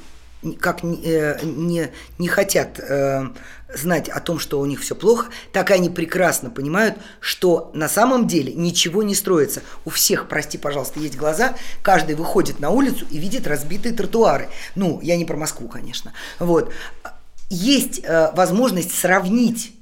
[0.59, 3.27] как э, не, не хотят э,
[3.73, 7.87] знать о том, что у них все плохо, так и они прекрасно понимают, что на
[7.87, 9.61] самом деле ничего не строится.
[9.85, 14.49] У всех, прости, пожалуйста, есть глаза, каждый выходит на улицу и видит разбитые тротуары.
[14.75, 16.13] Ну, я не про Москву, конечно.
[16.39, 16.71] Вот.
[17.49, 19.73] Есть э, возможность сравнить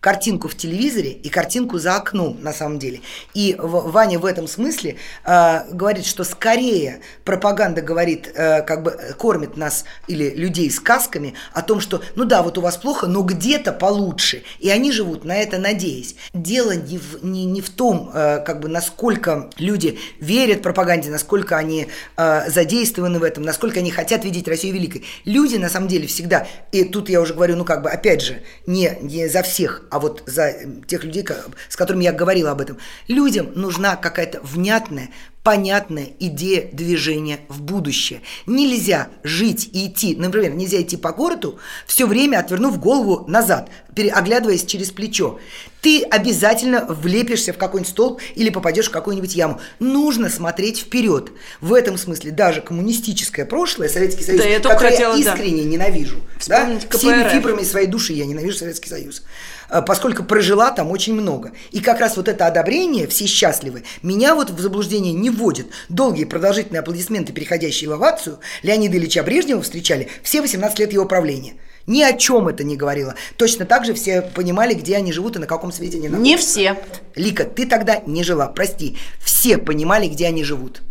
[0.00, 3.00] картинку в телевизоре и картинку за окном, на самом деле.
[3.34, 9.56] И Ваня в этом смысле э, говорит, что скорее пропаганда говорит, э, как бы кормит
[9.56, 13.72] нас или людей сказками о том, что, ну да, вот у вас плохо, но где-то
[13.72, 14.42] получше.
[14.58, 16.16] И они живут на это надеясь.
[16.32, 21.56] Дело не в, не, не в том, э, как бы, насколько люди верят пропаганде, насколько
[21.56, 25.04] они э, задействованы в этом, насколько они хотят видеть Россию великой.
[25.26, 28.42] Люди, на самом деле, всегда, и тут я уже говорю, ну как бы, опять же,
[28.66, 30.54] не, не за всех, а вот за
[30.86, 31.24] тех людей,
[31.68, 32.78] с которыми я говорила об этом.
[33.08, 35.10] Людям нужна какая-то внятная,
[35.42, 38.22] понятная идея движения в будущее.
[38.46, 43.70] Нельзя жить и идти, например, нельзя идти по городу, все время отвернув голову назад,
[44.12, 45.38] оглядываясь через плечо.
[45.80, 49.60] Ты обязательно влепишься в какой-нибудь столб или попадешь в какую-нибудь яму.
[49.78, 51.32] Нужно смотреть вперед.
[51.60, 55.68] В этом смысле даже коммунистическое прошлое, Советский Союз, да, я который хотела, я искренне да.
[55.68, 56.20] ненавижу.
[56.46, 56.68] Да?
[56.90, 59.22] Всеми фибрами своей души я ненавижу Советский Союз
[59.70, 61.52] а, поскольку прожила там очень много.
[61.70, 65.68] И как раз вот это одобрение, все счастливы, меня вот в заблуждение не вводит.
[65.88, 71.54] Долгие продолжительные аплодисменты, переходящие в овацию, Леонида Ильича Брежнева встречали все 18 лет его правления.
[71.86, 73.14] Ни о чем это не говорило.
[73.36, 76.24] Точно так же все понимали, где они живут и на каком свете они находятся.
[76.24, 76.76] Не все.
[77.14, 78.96] Лика, ты тогда не жила, прости.
[79.22, 80.82] Все понимали, где они живут.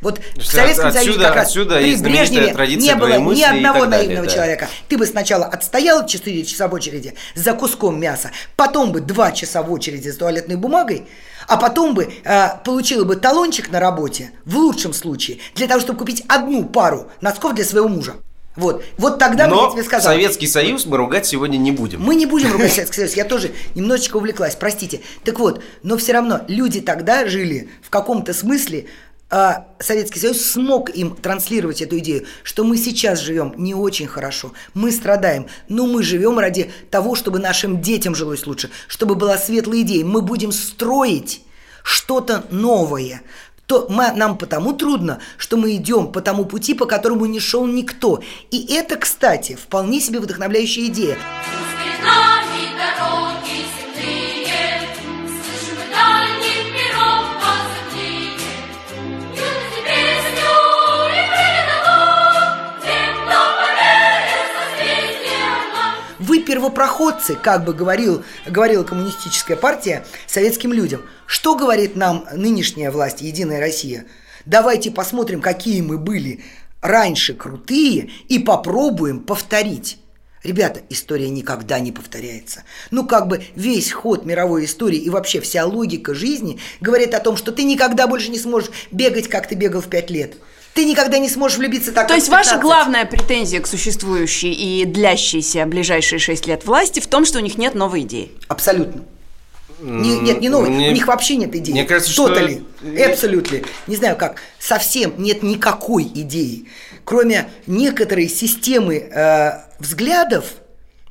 [0.00, 3.24] Вот в Что Советском отсюда- Союзе как раз отсюда при Брежневе не было «Двои ни
[3.24, 4.32] мысли» и одного далее, наивного да.
[4.32, 4.68] человека.
[4.88, 9.62] Ты бы сначала отстоял 4 часа в очереди за куском мяса, потом бы 2 часа
[9.62, 11.08] в очереди за туалетной бумагой,
[11.48, 15.98] а потом бы э, получила бы талончик на работе, в лучшем случае, для того, чтобы
[15.98, 18.14] купить одну пару носков для своего мужа.
[18.58, 20.14] Вот, вот тогда бы я Но тебе сказала.
[20.14, 22.02] Советский Союз мы ругать сегодня не будем.
[22.02, 25.00] Мы не будем ругать Советский Союз, я тоже немножечко увлеклась, простите.
[25.22, 28.86] Так вот, но все равно люди тогда жили в каком-то смысле,
[29.30, 34.52] а, Советский Союз смог им транслировать эту идею, что мы сейчас живем не очень хорошо,
[34.74, 39.82] мы страдаем, но мы живем ради того, чтобы нашим детям жилось лучше, чтобы была светлая
[39.82, 40.04] идея.
[40.04, 41.42] Мы будем строить
[41.84, 43.22] что-то новое.
[43.68, 47.66] То мы- нам потому трудно, что мы идем по тому пути, по которому не шел
[47.66, 48.22] никто.
[48.50, 51.18] И это, кстати, вполне себе вдохновляющая идея.
[66.68, 71.02] Первопроходцы, как бы говорил, говорила коммунистическая партия советским людям.
[71.26, 74.04] Что говорит нам нынешняя власть, Единая Россия?
[74.44, 76.44] Давайте посмотрим, какие мы были
[76.80, 79.98] раньше крутые и попробуем повторить.
[80.44, 82.62] Ребята, история никогда не повторяется.
[82.90, 87.36] Ну, как бы весь ход мировой истории и вообще вся логика жизни говорит о том,
[87.36, 90.36] что ты никогда больше не сможешь бегать, как ты бегал в пять лет.
[90.78, 92.62] Ты никогда не сможешь влюбиться так, То есть ваша 15.
[92.62, 97.58] главная претензия к существующей и длящейся ближайшие шесть лет власти в том, что у них
[97.58, 98.30] нет новой идеи.
[98.46, 99.02] Абсолютно.
[99.80, 100.70] Не- нет, не новый.
[100.70, 101.72] Мне- У них вообще нет идеи.
[101.72, 102.64] мне кажется, что- Totally.
[102.84, 103.66] Absolutely.
[103.88, 104.40] Не знаю как.
[104.60, 106.66] Совсем нет никакой идеи.
[107.04, 110.44] Кроме некоторой системы э, взглядов,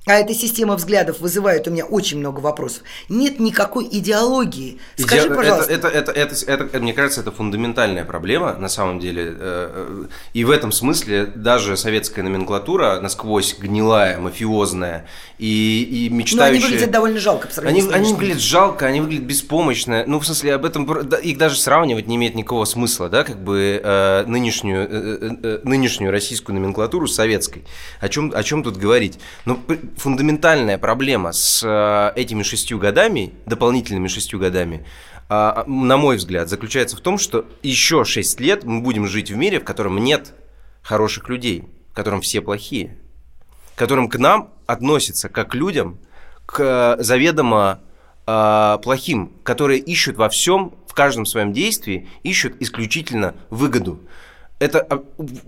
[0.08, 2.84] а эта система взглядов вызывает у меня очень много вопросов.
[3.10, 4.80] Нет никакой идеологии.
[4.98, 5.72] Скажи, Иде- пожалуйста.
[5.72, 9.24] Это, это, это, это- это, мне кажется, это фундаментальная проблема, на самом деле.
[9.28, 15.06] Э, э, И в этом смысле даже советская номенклатура, насквозь гнилая, мафиозная
[15.38, 16.62] и, и Но они мечтающая...
[16.68, 20.04] выглядят довольно жалко по Они, они выглядят жалко, они выглядят беспомощно.
[20.08, 23.82] Ну, в смысле, об этом их даже сравнивать не имеет никакого смысла, да, как бы
[23.84, 27.66] э, нынешнюю, э, э, э, нынешнюю российскую номенклатуру с советской.
[28.00, 29.20] О чем, о чем тут говорить?
[29.46, 34.86] Но п- фундаментальная проблема с э, этими шестью годами, дополнительными шестью годами,
[35.30, 39.36] а, на мой взгляд, заключается в том, что еще шесть лет мы будем жить в
[39.36, 40.34] мире, в котором нет
[40.82, 42.98] хороших людей, в котором все плохие
[43.78, 46.00] к которым к нам относятся как к людям,
[46.48, 47.80] к заведомо
[48.26, 54.00] э, плохим, которые ищут во всем, в каждом своем действии, ищут исключительно выгоду.
[54.60, 54.98] Это а,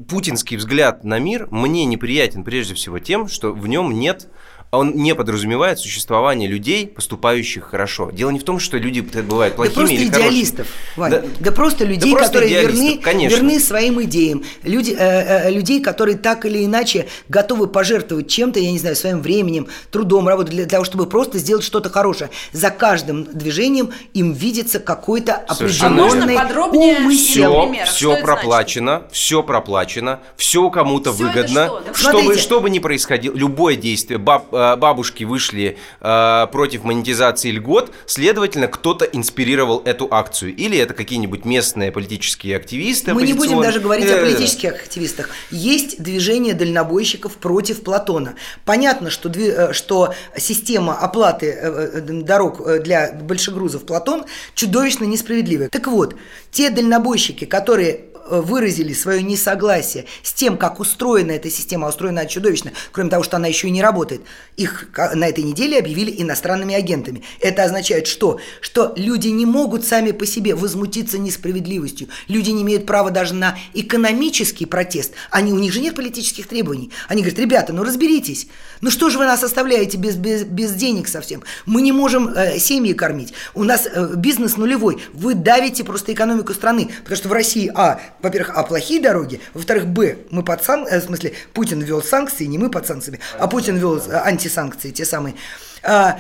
[0.08, 4.28] путинский взгляд на мир мне неприятен прежде всего тем, что в нем нет
[4.72, 8.12] он не подразумевает существование людей, поступающих хорошо.
[8.12, 11.12] Дело не в том, что люди бывают Да плохими просто или идеалистов, Вань.
[11.12, 13.36] Да- Да, просто людей, просто которые верны, конечно.
[13.38, 14.44] верны своим идеям.
[14.62, 19.22] Люди, э, э, людей, которые так или иначе готовы пожертвовать чем-то, я не знаю, своим
[19.24, 22.30] временем, трудом, работой, для того, чтобы просто сделать что-то хорошее.
[22.52, 25.88] За каждым движением им видится какой-то определенный.
[25.88, 27.72] А можно подробнее умысел.
[27.74, 31.66] Все, все проплачено, все проплачено, все кому-то выгодно.
[31.66, 31.80] что?
[31.80, 32.42] Так Чтобы, смотрите.
[32.44, 38.68] что бы ни происходило, любое действие, баб- э, бабушки вышли э, против монетизации льгот, следовательно,
[38.68, 40.56] кто-то инспирировал эту акцию.
[40.56, 43.14] Или это какие-нибудь местные политические активисты.
[43.14, 45.30] Мы не будем даже говорить Э, о политических активистах.
[45.52, 48.36] Есть движение дальнобойщиков против Платона.
[48.66, 55.70] Понятно, что, э, что система оплаты э, э, дорог э, для большегрузов Платон чудовищно несправедливая.
[55.70, 56.16] Так вот,
[56.52, 62.26] те дальнобойщики, которые э, выразили свое несогласие с тем, как устроена эта система, устроена она
[62.26, 64.22] чудовищно, кроме того, что она еще и не работает,
[64.58, 67.24] их на этой неделе объявили иностранными агентами.
[67.40, 68.40] Это означает что?
[68.62, 72.10] Что люди не могут сами по себе возмутиться несправедливостью.
[72.28, 75.14] Люди не имеют права даже на экономический протест.
[75.32, 76.92] Они, у них же нет политических требований.
[77.08, 78.48] Они говорят, ребята, ну разберитесь.
[78.82, 81.44] Ну что же вы нас оставляете без, без, без денег совсем?
[81.66, 83.34] Мы не можем э, семьи кормить.
[83.54, 85.02] У нас э, бизнес нулевой.
[85.14, 86.90] Вы давите просто экономику страны.
[87.00, 90.86] Потому что в России, а, во-первых, а плохие дороги, во-вторых, б, мы под сан...
[90.88, 94.92] э, в смысле, Путин ввел санкции, не мы под санкциями, а Путин ввел э, антисанкции,
[94.92, 95.36] те самые.
[95.84, 96.20] А,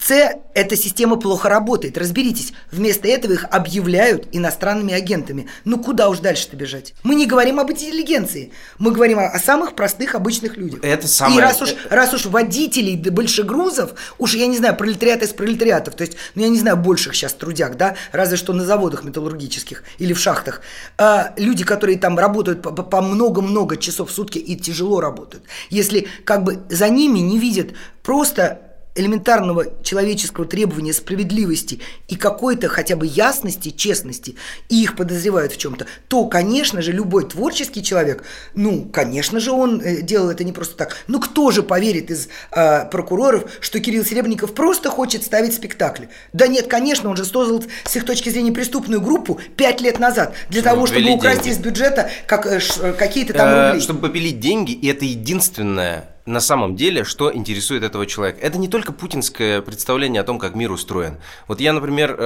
[0.00, 0.10] С–
[0.54, 2.52] эта система плохо работает, разберитесь.
[2.72, 5.48] Вместо этого их объявляют иностранными агентами.
[5.64, 6.94] Ну куда уж дальше-то бежать?
[7.02, 10.80] Мы не говорим об интеллигенции, мы говорим о, о самых простых обычных людях.
[10.82, 15.22] Это самое- И раз уж, раз уж водителей да большегрузов, уж я не знаю, пролетариат
[15.22, 18.64] из пролетариатов, то есть, ну я не знаю больших сейчас трудяг, да, разве что на
[18.64, 20.60] заводах металлургических или в шахтах,
[20.96, 26.44] а, люди, которые там работают по- много-много часов в сутки и тяжело работают, если как
[26.44, 27.68] бы за ними не видят
[28.02, 28.60] просто
[28.98, 34.36] элементарного человеческого требования справедливости и какой-то хотя бы ясности, честности,
[34.68, 39.80] и их подозревают в чем-то, то, конечно же, любой творческий человек, ну, конечно же, он
[39.80, 40.96] э, делал это не просто так.
[41.06, 46.08] Ну, кто же поверит из э, прокуроров, что Кирилл Серебренников просто хочет ставить спектакли?
[46.32, 50.34] Да нет, конечно, он же создал с их точки зрения преступную группу пять лет назад
[50.48, 51.56] для Чтобы того, чтобы украсть деньги.
[51.56, 53.80] из бюджета как, э, э, какие-то там Э, рубли.
[53.80, 58.38] Чтобы попилить деньги, и это единственное на самом деле, что интересует этого человека.
[58.42, 61.16] Это не только путинское представление о том, как мир устроен.
[61.46, 62.16] Вот я, например,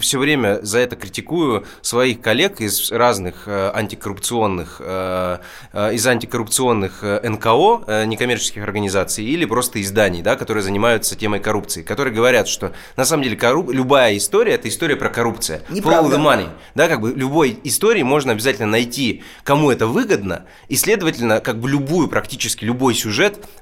[0.00, 5.38] все время за это критикую своих коллег из разных э, антикоррупционных, э,
[5.72, 11.38] э, из антикоррупционных э, НКО, э, некоммерческих организаций, или просто изданий, да, которые занимаются темой
[11.38, 15.60] коррупции, которые говорят, что на самом деле корруп- любая история– это история про коррупцию.
[15.70, 16.48] Follow the money.
[16.74, 21.70] Да, как бы любой истории можно обязательно найти, кому это выгодно, и, следовательно, как бы
[21.70, 23.11] любую, практически любой сюжет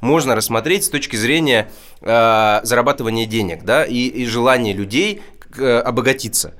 [0.00, 5.80] можно рассмотреть с точки зрения э, зарабатывания денег, да, и, и желания людей к- э,
[5.80, 6.54] обогатиться.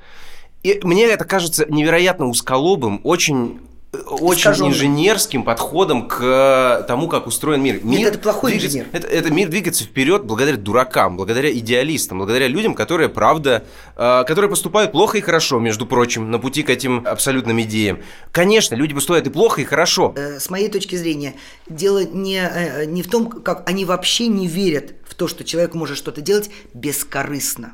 [0.63, 3.61] И мне это кажется невероятно узколобым, очень
[3.93, 4.71] очень Искаженным.
[4.73, 7.81] инженерским подходом к э, тому, как устроен мир.
[7.83, 8.87] мир это плохой двигается- инженер.
[8.93, 13.65] Это, это мир двигается вперед благодаря дуракам, благодаря идеалистам, благодаря людям, которые, правда,
[13.97, 17.99] э, которые поступают плохо и хорошо, между прочим, на пути к этим абсолютным идеям.
[18.31, 20.15] Конечно, люди поступают и плохо, и хорошо.
[20.17, 21.35] Э, С моей точки зрения,
[21.69, 25.75] дело не, э, не в том, как они вообще не верят в то, что человек
[25.75, 27.73] может что-то делать бескорыстно.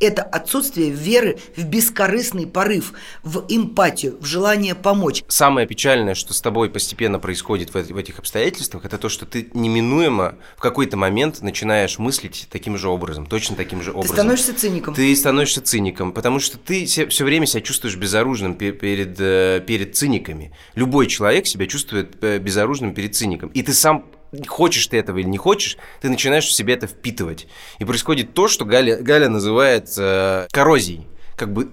[0.00, 5.22] Это отсутствие веры в бескорыстный порыв, в эмпатию, в желание помочь.
[5.28, 9.24] Самое печальное, что с тобой постепенно происходит в, эт- в этих обстоятельствах, это то, что
[9.26, 14.16] ты неминуемо в какой-то момент начинаешь мыслить таким же образом, точно таким же Ты образом.
[14.16, 14.94] становишься циником.
[14.94, 19.96] Ты становишься циником, потому что ты все время себя чувствуешь безоружным пе- перед, э, перед
[19.96, 20.52] циниками.
[20.74, 23.48] Любой человек себя чувствует э, безоружным перед циником.
[23.50, 24.04] И ты сам
[24.46, 27.46] хочешь ты этого или не хочешь, ты начинаешь в себе это впитывать.
[27.78, 31.06] И происходит то, что Галя, Галя называет э, коррозией.
[31.36, 31.70] Как бы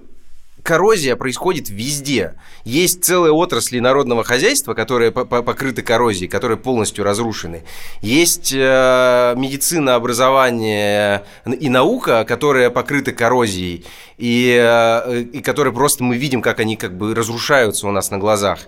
[0.63, 2.35] коррозия происходит везде.
[2.63, 7.63] Есть целые отрасли народного хозяйства, которые по- по- покрыты коррозией, которые полностью разрушены.
[8.01, 13.85] Есть э, медицина, образование и наука, которые покрыты коррозией,
[14.17, 18.17] и, э, и которые просто мы видим, как они как бы разрушаются у нас на
[18.17, 18.59] глазах.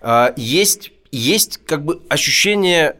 [0.00, 2.96] Э, есть, есть как бы ощущение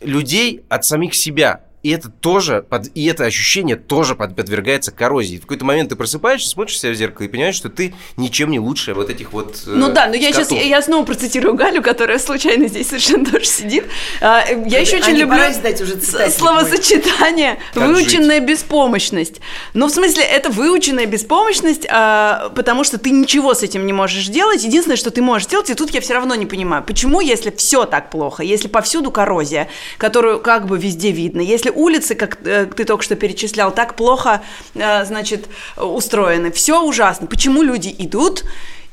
[0.00, 1.64] людей от самих себя.
[1.82, 5.38] И это тоже, под, и это ощущение тоже под, подвергается коррозии.
[5.38, 8.58] В какой-то момент ты просыпаешься, смотришь себя в зеркало и понимаешь, что ты ничем не
[8.58, 10.64] лучше вот этих вот э, Ну да, но я сейчас скотов.
[10.64, 13.84] я снова процитирую Галю, которая случайно здесь совершенно тоже сидит.
[14.20, 15.40] А, э, Я еще очень люблю
[15.80, 19.40] уже словосочетание Как выученная беспомощность.
[19.72, 24.26] Но в смысле это выученная беспомощность, а, потому что ты ничего с этим не можешь
[24.28, 24.62] делать.
[24.64, 27.86] Единственное, что ты можешь сделать, и тут я все равно не понимаю, почему, если все
[27.86, 32.84] так плохо, если повсюду коррозия, которую как бы везде видно, если улицы, как э, ты
[32.84, 34.42] только что перечислял, так плохо,
[34.74, 37.26] э, значит, устроены, все ужасно.
[37.26, 38.44] Почему люди идут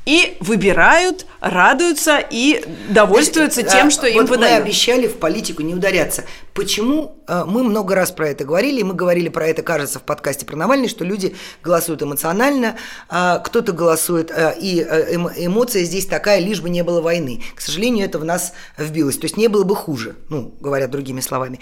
[0.08, 4.64] и выбирают, радуются и довольствуются Знаете, тем, а, что им вот Мы выдают?
[4.64, 6.24] обещали в политику не ударяться.
[6.54, 10.04] Почему э, мы много раз про это говорили, и мы говорили про это, кажется, в
[10.04, 12.78] подкасте про Навальный, что люди голосуют эмоционально,
[13.10, 17.44] а кто-то голосует, и эмо- эмоция здесь такая, лишь бы не было войны.
[17.54, 19.18] К сожалению, это в нас вбилось.
[19.18, 21.60] То есть не было бы хуже, ну, говоря другими словами.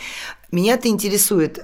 [0.51, 1.57] Меня-то интересует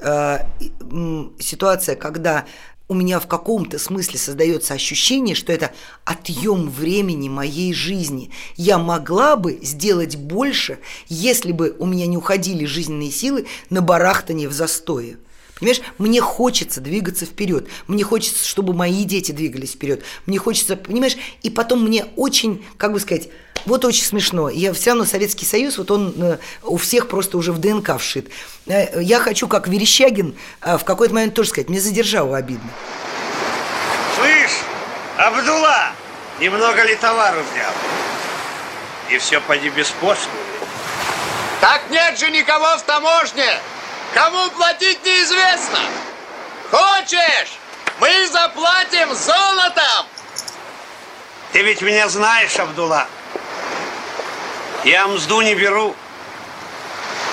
[1.39, 2.45] ситуация, когда
[2.91, 5.71] у меня в каком-то смысле создается ощущение, что это
[6.03, 8.31] отъем времени моей жизни.
[8.57, 10.77] Я могла бы сделать больше,
[11.07, 15.15] если бы у меня не уходили жизненные силы на барахтание в застое.
[15.57, 21.15] Понимаешь, мне хочется двигаться вперед, мне хочется, чтобы мои дети двигались вперед, мне хочется, понимаешь,
[21.43, 23.29] и потом мне очень, как бы сказать,
[23.65, 27.51] вот очень смешно, я все равно Советский Союз, вот он э, у всех просто уже
[27.51, 28.29] в ДНК вшит.
[28.67, 32.69] Э, Я хочу, как Верещагин, э, в какой-то момент тоже сказать, мне за державу обидно.
[34.15, 34.57] Слышь,
[35.17, 35.91] Абдулла,
[36.39, 37.73] немного ли товару взял?
[39.09, 40.31] И все поди беспошлино.
[41.59, 43.45] Так нет же никого в таможне!
[44.13, 45.79] Кому платить неизвестно!
[46.71, 47.57] Хочешь?
[47.99, 50.05] Мы заплатим золотом!
[51.53, 53.05] Ты ведь меня знаешь, Абдулла.
[54.83, 55.93] Я мзду не беру.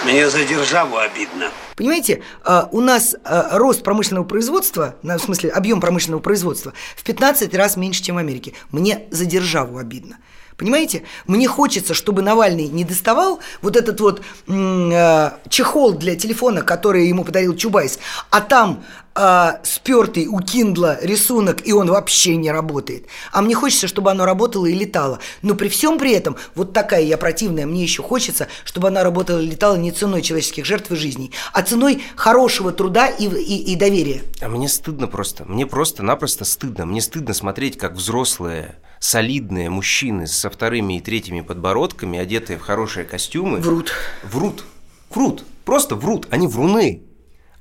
[0.04, 1.50] Мне за державу обидно.
[1.76, 7.54] Понимаете, а, у нас а, рост промышленного производства, в смысле объем промышленного производства, в 15
[7.54, 8.52] раз меньше, чем в Америке.
[8.70, 10.18] Мне за державу обидно.
[10.58, 11.04] Понимаете?
[11.26, 17.24] Мне хочется, чтобы Навальный не доставал вот этот вот э, чехол для телефона, который ему
[17.24, 17.98] подарил Чубайс,
[18.30, 18.84] а там
[19.18, 23.07] э, спертый у Киндла рисунок, и он вообще не работает.
[23.33, 25.18] А мне хочется, чтобы оно работало и летало.
[25.42, 29.40] Но при всем при этом, вот такая я противная, мне еще хочется, чтобы она работала
[29.40, 33.76] и летала не ценой человеческих жертв и жизней, а ценой хорошего труда и, и, и
[33.76, 34.22] доверия.
[34.40, 35.44] А мне стыдно просто.
[35.44, 36.87] Мне просто-напросто стыдно.
[36.87, 43.04] Мне стыдно смотреть, как взрослые, солидные мужчины со вторыми и третьими подбородками, одетые в хорошие
[43.04, 43.59] костюмы...
[43.59, 43.92] Врут.
[44.22, 44.64] Врут.
[45.11, 45.44] Врут.
[45.64, 46.26] Просто врут.
[46.31, 47.08] Они вруны.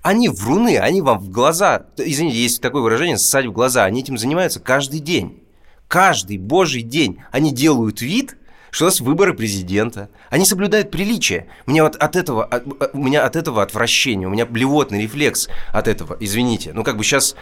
[0.07, 4.17] Они вруны, они вам в глаза, извините, есть такое выражение, ссать в глаза, они этим
[4.17, 5.43] занимаются каждый день.
[5.89, 8.37] Каждый божий день они делают вид,
[8.71, 10.09] что у нас выборы президента.
[10.29, 11.47] Они соблюдают приличие.
[11.65, 12.63] Мне вот от этого, от-
[12.95, 16.71] у меня от этого отвращение, у меня блевотный рефлекс от этого, извините.
[16.73, 17.35] Ну, как бы сейчас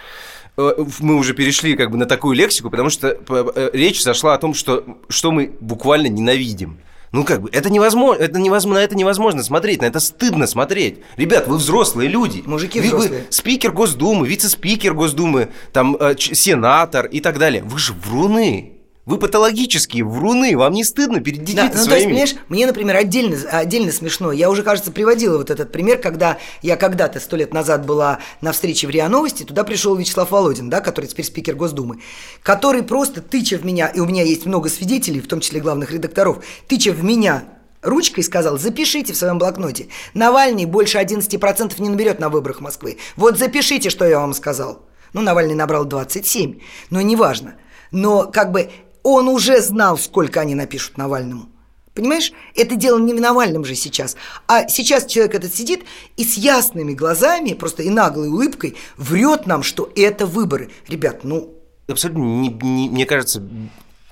[0.57, 4.39] мы уже перешли как бы на такую лексику, потому что п- э, речь зашла о
[4.39, 6.79] том, что, что мы буквально ненавидим.
[7.15, 10.97] Ну как бы, это невозможно, это невозможно, на это невозможно смотреть, на это стыдно смотреть.
[11.15, 12.43] Ребят, вы взрослые люди.
[12.45, 13.25] Мужики Вы- вы взрослые.
[13.29, 17.63] спикер Госдумы, вице-спикер Госдумы, там, э, сенатор и так далее.
[17.63, 18.73] Вы же вруны.
[19.05, 20.57] Вы патологические вруны.
[20.57, 22.07] Вам не стыдно перед детьми Да, ну, то есть, своими?
[22.07, 24.31] понимаешь, мне, например, отдельно, отдельно смешно.
[24.31, 28.51] Я уже, кажется, приводила вот этот пример, когда я когда-то, сто лет назад была на
[28.51, 32.01] встрече в РИА Новости, туда пришел Вячеслав Володин, да, который теперь спикер Госдумы,
[32.41, 35.91] который просто, тыча в меня, и у меня есть много свидетелей, в том числе главных
[35.91, 37.43] редакторов, тыча в меня
[37.83, 39.87] ручкой сказал, запишите в своем блокноте.
[40.15, 42.97] Навальный больше 11% не наберет на выборах Москвы.
[43.15, 44.81] Вот запишите, что я вам сказал.
[45.13, 47.55] Ну, Навальный набрал 27, но неважно.
[47.91, 48.71] Но как бы
[49.05, 51.47] он уже знал, сколько они напишут Навальному.
[51.93, 54.17] Понимаешь, это дело не в Навальном же сейчас.
[54.47, 55.85] А сейчас человек этот сидит
[56.17, 60.71] и с ясными глазами, просто и наглой улыбкой врет нам, что это выборы.
[60.89, 61.53] Ребят, ну,
[61.87, 63.47] абсолютно, не- не- мне кажется,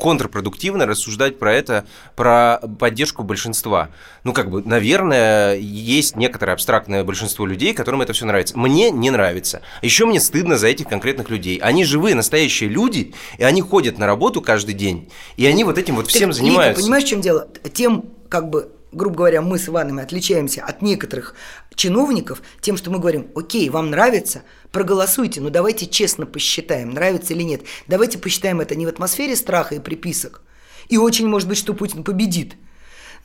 [0.04, 1.86] контрпродуктивно рассуждать про это,
[2.18, 3.88] про поддержку большинства.
[4.26, 8.58] Ну, как бы, наверное, есть некоторое абстрактное большинство людей, которым это все нравится.
[8.58, 9.62] Мне не нравится.
[9.82, 11.58] Еще мне стыдно за этих конкретных людей.
[11.58, 15.96] Они живые, настоящие люди, и они ходят на работу каждый день, и они вот этим
[15.96, 16.82] вот всем Так, занимаются.
[16.82, 17.48] Вика, понимаешь, в чем дело?
[17.74, 21.34] Тем, как бы, грубо говоря, мы с Иваном отличаемся от некоторых
[21.76, 27.44] чиновников тем, что мы говорим, окей, вам нравится, проголосуйте, но давайте честно посчитаем, нравится или
[27.44, 27.62] нет.
[27.88, 30.42] Давайте посчитаем это не в атмосфере страха и приписок.
[30.90, 32.56] И очень может быть, что Путин победит.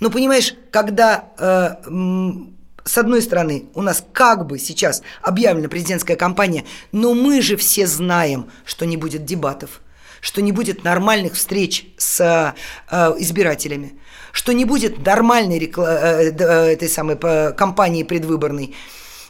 [0.00, 1.90] Но понимаешь, когда э,
[2.84, 7.86] с одной стороны, у нас как бы сейчас объявлена президентская кампания, но мы же все
[7.86, 9.80] знаем, что не будет дебатов,
[10.20, 12.54] что не будет нормальных встреч с
[12.90, 13.98] э, избирателями,
[14.38, 18.76] что не будет нормальной рекла- э, э, этой самой э, кампании предвыборной,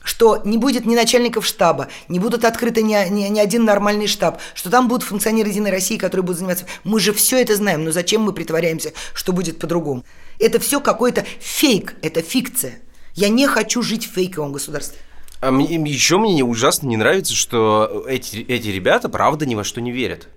[0.04, 4.38] что не будет ни начальников штаба, не будут открыты ни, ни, ни один нормальный штаб,
[4.54, 6.66] что там будут функционеры Единой России, которые будут заниматься...
[6.84, 10.04] Мы же все это знаем, но зачем мы притворяемся, что будет по-другому?
[10.38, 12.74] Это все какой-то фейк, это фикция.
[13.14, 15.00] Я не хочу жить в фейковом государстве.
[15.40, 19.80] А мне, еще мне ужасно не нравится, что эти, эти ребята правда ни во что
[19.80, 20.28] не верят.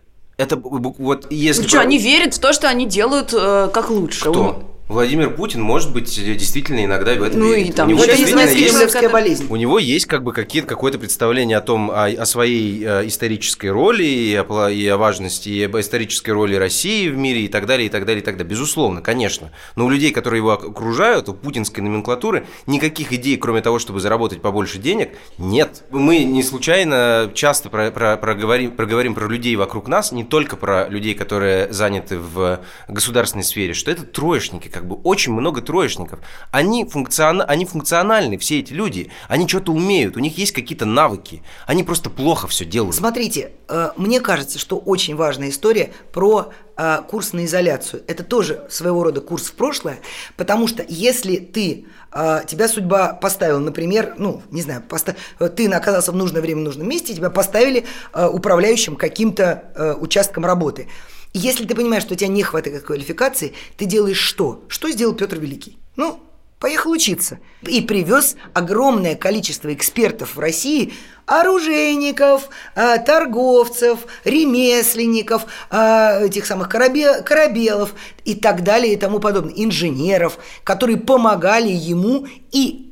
[0.41, 1.61] Это вот если...
[1.61, 4.21] Ну что, они верят в то, что они делают э, как лучше.
[4.21, 4.63] Кто?
[4.91, 7.69] Владимир Путин, может быть, действительно иногда в это Ну верит.
[7.69, 9.47] и там У него действительно есть болезнь.
[9.49, 13.67] У него есть как бы какие- какое-то представление о том, о, о своей э, исторической
[13.67, 17.65] роли и о, и о важности, и об исторической роли России в мире и так
[17.65, 18.49] далее, и так далее, и так далее.
[18.49, 19.51] Безусловно, конечно.
[19.75, 24.41] Но у людей, которые его окружают, у путинской номенклатуры, никаких идей, кроме того, чтобы заработать
[24.41, 25.83] побольше денег, нет.
[25.89, 30.87] Мы не случайно часто про, про- проговорим, проговорим про людей вокруг нас, не только про
[30.89, 36.19] людей, которые заняты в государственной сфере, что это троечники, как бы очень много троечников.
[36.51, 37.43] Они, функциона...
[37.43, 42.09] они функциональны, все эти люди, они что-то умеют, у них есть какие-то навыки, они просто
[42.09, 42.95] плохо все делают.
[42.95, 48.03] Смотрите, э, мне кажется, что очень важная история про э, курс на изоляцию.
[48.07, 49.99] Это тоже своего рода курс в прошлое,
[50.37, 55.67] потому что если ты э, тебя судьба поставила, например, ну, не знаю, поста- э, ты
[55.71, 60.87] оказался в нужное время в нужном месте, тебя поставили э, управляющим каким-то э, участком работы.
[61.33, 64.63] И если ты понимаешь, что у тебя не хватает квалификации, ты делаешь что?
[64.67, 65.77] Что сделал Петр Великий?
[65.95, 66.19] Ну,
[66.61, 67.39] поехал учиться.
[67.63, 70.93] И привез огромное количество экспертов в России,
[71.25, 79.53] оружейников, э, торговцев, ремесленников, э, этих самых корабе- корабелов и так далее и тому подобное,
[79.55, 82.87] инженеров, которые помогали ему и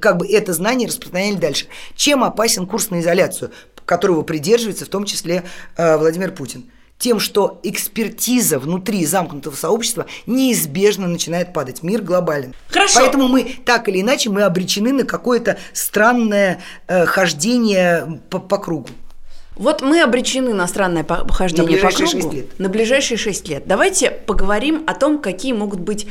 [0.00, 1.66] как бы это знание распространяли дальше.
[1.96, 3.50] Чем опасен курс на изоляцию,
[3.86, 5.44] которого придерживается в том числе
[5.76, 6.70] э, Владимир Путин?
[6.98, 11.84] Тем, что экспертиза внутри замкнутого сообщества неизбежно начинает падать.
[11.84, 12.54] Мир глобален.
[12.70, 12.98] Хорошо.
[13.00, 18.88] Поэтому мы так или иначе мы обречены на какое-то странное э, хождение по, по кругу.
[19.54, 22.58] Вот мы обречены на странное по- хождение На по кругу шесть лет.
[22.58, 23.64] на ближайшие шесть лет.
[23.66, 26.06] Давайте поговорим о том, какие могут быть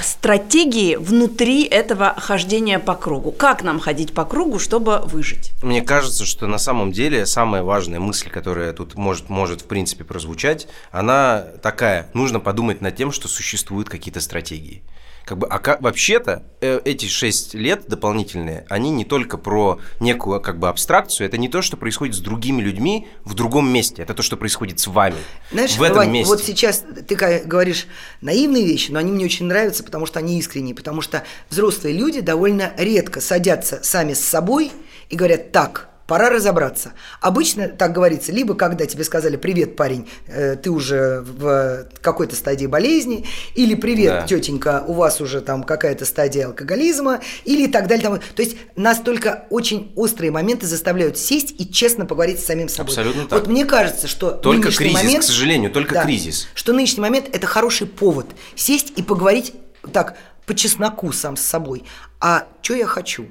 [0.00, 3.32] стратегии внутри этого хождения по кругу.
[3.32, 5.52] Как нам ходить по кругу, чтобы выжить?
[5.62, 10.04] Мне кажется, что на самом деле самая важная мысль, которая тут может, может в принципе
[10.04, 12.08] прозвучать, она такая.
[12.14, 14.82] Нужно подумать над тем, что существуют какие-то стратегии.
[15.26, 20.40] Как бы, а как, вообще-то э, эти шесть лет дополнительные, они не только про некую
[20.40, 24.14] как бы абстракцию, это не то, что происходит с другими людьми в другом месте, это
[24.14, 25.16] то, что происходит с вами
[25.50, 26.32] Знаешь, в этом Вань, месте.
[26.32, 27.88] вот сейчас ты говоришь
[28.20, 32.20] наивные вещи, но они мне очень нравятся, потому что они искренние, потому что взрослые люди
[32.20, 34.70] довольно редко садятся сами с собой
[35.08, 35.88] и говорят так.
[36.06, 36.92] Пора разобраться.
[37.20, 42.66] Обычно так говорится, либо когда тебе сказали «Привет, парень, э, ты уже в какой-то стадии
[42.66, 43.26] болезни»,
[43.56, 44.26] или «Привет, Да.
[44.26, 48.04] тетенька, у вас уже там какая-то стадия алкоголизма», или так далее.
[48.08, 48.20] Там.
[48.36, 52.90] То есть настолько очень острые моменты заставляют сесть и честно поговорить с самим собой.
[52.90, 53.46] Абсолютно Вот так.
[53.48, 56.04] мне кажется, что Только кризис, момент- к сожалению, только Да.
[56.04, 56.46] кризис.
[56.54, 59.54] Что нынешний момент– это хороший повод сесть и поговорить
[59.92, 61.82] так по чесноку сам с собой.
[62.20, 63.26] А что я хочу?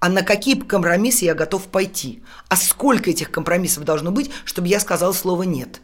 [0.00, 2.22] А на какие компромиссы я готов пойти?
[2.48, 5.80] А сколько этих компромиссов должно быть, чтобы я сказал слово «нет»?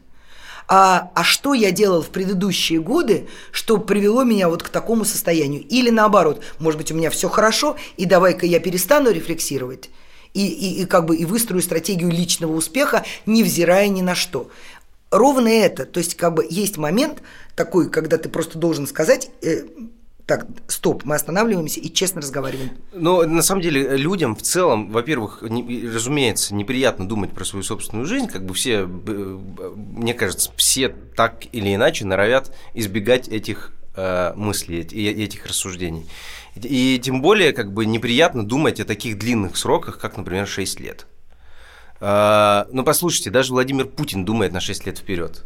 [0.66, 5.62] А, а что я делал в предыдущие годы, что привело меня вот к такому состоянию?
[5.62, 9.90] Или наоборот, может быть, у меня все хорошо, и давай-ка я перестану рефлексировать
[10.34, 14.50] и, и, и как бы и выстрою стратегию личного успеха, невзирая ни на что.
[15.10, 17.22] Ровно это, то есть как бы есть момент
[17.54, 19.64] такой, когда ты просто должен сказать, э,
[20.26, 22.70] так, стоп, мы останавливаемся и честно разговариваем.
[22.92, 28.06] Но на самом деле людям в целом, во-первых, не- разумеется, неприятно думать про свою собственную
[28.06, 29.38] жизнь, как бы все, б-
[29.76, 36.06] мне кажется, все так или иначе норовят избегать этих э, мыслей и этих рассуждений.
[36.56, 41.06] И тем более, как бы неприятно думать о таких длинных сроках, как, например, 6 лет.
[42.00, 45.44] Э, Ну, послушайте, даже Владимир Путин думает на 6 лет вперед.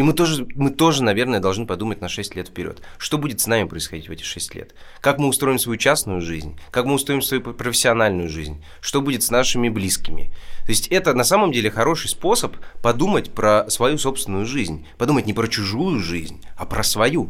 [0.00, 2.80] И мы тоже, мы тоже, наверное, должны подумать на 6 лет вперед.
[2.96, 4.74] Что будет с нами происходить в эти 6 лет?
[5.02, 6.58] Как мы устроим свою частную жизнь?
[6.70, 8.64] Как мы устроим свою профессиональную жизнь?
[8.80, 10.32] Что будет с нашими близкими?
[10.64, 14.86] То есть это на самом деле хороший способ подумать про свою собственную жизнь.
[14.96, 17.28] Подумать не про чужую жизнь, а про свою.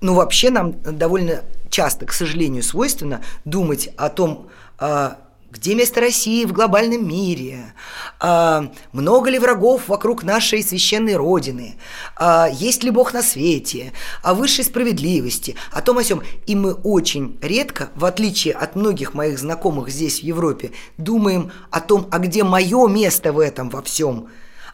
[0.00, 4.48] Ну, вообще нам довольно часто, к сожалению, свойственно думать о том,
[4.78, 5.18] а,
[5.50, 7.74] где место России в глобальном мире,
[8.20, 11.76] а, много ли врагов вокруг нашей священной Родины,
[12.16, 13.92] а, есть ли Бог на свете,
[14.22, 16.22] о высшей справедливости, о том о сём.
[16.46, 21.80] И мы очень редко, в отличие от многих моих знакомых здесь, в Европе, думаем о
[21.80, 24.28] том, а где мое место в этом во всем.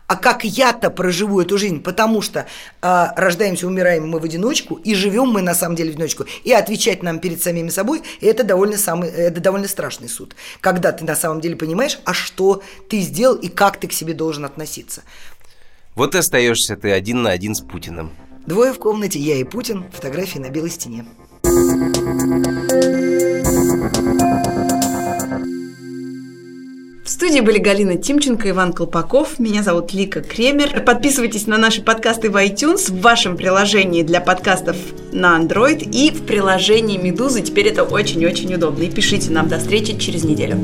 [0.07, 2.47] А как я-то проживу эту жизнь, потому что
[2.81, 6.53] а, рождаемся, умираем мы в одиночку, и живем мы на самом деле в одиночку, и
[6.53, 11.17] отвечать нам перед самими собой, это довольно, самый, это довольно страшный суд, когда ты на
[11.17, 15.03] самом деле понимаешь, а что ты сделал и как ты к себе должен относиться.
[15.95, 18.11] Вот и остаешься ты один на один с Путиным.
[18.47, 21.05] Двое в комнате, я и Путин, фотографии на белой стене.
[27.27, 29.41] Студии были Галина Тимченко, Иван Колпаков.
[29.41, 30.85] Меня зовут Лика Кремер.
[30.85, 34.77] Подписывайтесь на наши подкасты в iTunes, в вашем приложении для подкастов
[35.11, 37.43] на Android и в приложении Медузы.
[37.43, 38.85] Теперь это очень-очень удобно.
[38.85, 40.57] И пишите нам до встречи через неделю.